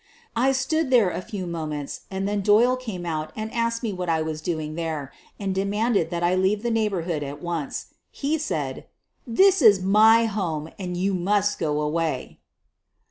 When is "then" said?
2.27-2.41